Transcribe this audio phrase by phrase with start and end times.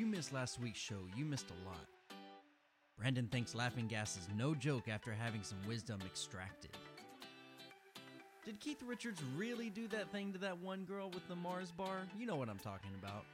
[0.00, 1.86] you missed last week's show, you missed a lot.
[2.98, 6.70] Brandon thinks laughing gas is no joke after having some wisdom extracted.
[8.46, 12.06] Did Keith Richards really do that thing to that one girl with the Mars bar?
[12.18, 13.26] You know what I'm talking about.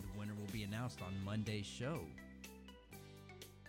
[0.00, 2.00] The winner will be announced on Monday's show.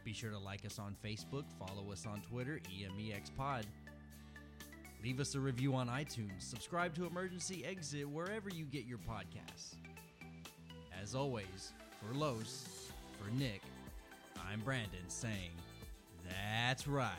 [0.04, 3.64] Be sure to like us on Facebook, follow us on Twitter, EMEXPod.
[5.02, 9.76] Leave us a review on iTunes, subscribe to Emergency Exit wherever you get your podcasts.
[11.02, 13.62] As always, for Los, for Nick,
[14.50, 15.52] I'm Brandon saying,
[16.28, 17.12] That's right.